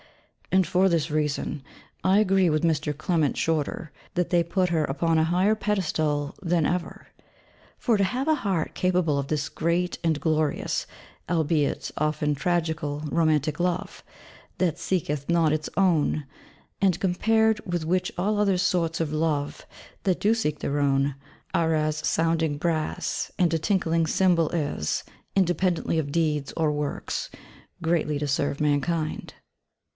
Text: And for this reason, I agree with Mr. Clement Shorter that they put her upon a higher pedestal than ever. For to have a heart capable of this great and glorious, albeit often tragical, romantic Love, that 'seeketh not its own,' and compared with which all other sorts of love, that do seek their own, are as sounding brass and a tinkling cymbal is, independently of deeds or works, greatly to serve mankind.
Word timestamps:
And 0.53 0.65
for 0.67 0.89
this 0.89 1.11
reason, 1.11 1.63
I 2.03 2.17
agree 2.19 2.49
with 2.49 2.63
Mr. 2.63 2.97
Clement 2.97 3.37
Shorter 3.37 3.91
that 4.15 4.31
they 4.31 4.43
put 4.43 4.69
her 4.69 4.83
upon 4.83 5.17
a 5.17 5.23
higher 5.23 5.53
pedestal 5.55 6.35
than 6.41 6.65
ever. 6.65 7.07
For 7.77 7.97
to 7.97 8.03
have 8.03 8.27
a 8.27 8.35
heart 8.35 8.73
capable 8.73 9.17
of 9.19 9.27
this 9.27 9.47
great 9.47 9.97
and 10.03 10.19
glorious, 10.19 10.87
albeit 11.29 11.91
often 11.97 12.33
tragical, 12.35 13.03
romantic 13.11 13.59
Love, 13.61 14.03
that 14.57 14.77
'seeketh 14.79 15.29
not 15.29 15.53
its 15.53 15.69
own,' 15.77 16.25
and 16.81 16.99
compared 16.99 17.61
with 17.65 17.85
which 17.85 18.11
all 18.17 18.39
other 18.39 18.57
sorts 18.57 18.99
of 18.99 19.13
love, 19.13 19.67
that 20.03 20.19
do 20.19 20.33
seek 20.33 20.59
their 20.59 20.79
own, 20.79 21.15
are 21.53 21.75
as 21.75 21.97
sounding 22.05 22.57
brass 22.57 23.31
and 23.37 23.53
a 23.53 23.59
tinkling 23.59 24.07
cymbal 24.07 24.49
is, 24.49 25.03
independently 25.35 25.99
of 25.99 26.11
deeds 26.11 26.51
or 26.57 26.71
works, 26.71 27.29
greatly 27.81 28.17
to 28.17 28.27
serve 28.27 28.59
mankind. 28.59 29.35